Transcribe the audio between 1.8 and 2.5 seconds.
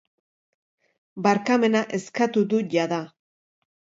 eskatu